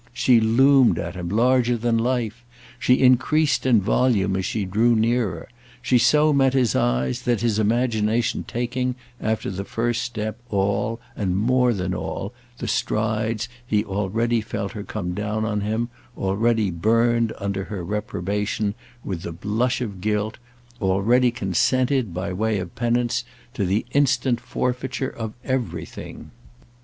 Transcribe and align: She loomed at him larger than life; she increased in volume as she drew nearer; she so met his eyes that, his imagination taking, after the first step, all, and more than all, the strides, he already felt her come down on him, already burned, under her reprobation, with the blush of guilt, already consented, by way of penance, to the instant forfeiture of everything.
She 0.13 0.39
loomed 0.41 0.97
at 0.97 1.13
him 1.13 1.29
larger 1.29 1.77
than 1.77 1.99
life; 1.99 2.43
she 2.79 2.95
increased 3.03 3.67
in 3.67 3.79
volume 3.79 4.35
as 4.35 4.45
she 4.47 4.65
drew 4.65 4.95
nearer; 4.95 5.47
she 5.79 5.99
so 5.99 6.33
met 6.33 6.55
his 6.55 6.75
eyes 6.75 7.21
that, 7.21 7.41
his 7.41 7.59
imagination 7.59 8.43
taking, 8.47 8.95
after 9.21 9.51
the 9.51 9.63
first 9.63 10.01
step, 10.01 10.39
all, 10.49 10.99
and 11.15 11.37
more 11.37 11.71
than 11.71 11.93
all, 11.93 12.33
the 12.57 12.67
strides, 12.67 13.47
he 13.63 13.85
already 13.85 14.41
felt 14.41 14.71
her 14.71 14.81
come 14.83 15.13
down 15.13 15.45
on 15.45 15.61
him, 15.61 15.89
already 16.17 16.71
burned, 16.71 17.31
under 17.37 17.65
her 17.65 17.83
reprobation, 17.83 18.73
with 19.05 19.21
the 19.21 19.31
blush 19.31 19.81
of 19.81 20.01
guilt, 20.01 20.39
already 20.81 21.29
consented, 21.29 22.11
by 22.11 22.33
way 22.33 22.57
of 22.57 22.73
penance, 22.73 23.23
to 23.53 23.65
the 23.65 23.85
instant 23.91 24.39
forfeiture 24.39 25.11
of 25.11 25.33
everything. 25.45 26.31